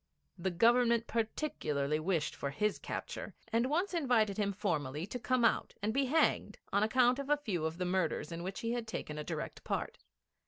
[0.35, 5.75] The Government particularly wished for his capture, and once invited him formally to come out
[5.79, 8.87] and be hanged on account of a few of the murders in which he had
[8.87, 9.99] taken a direct part.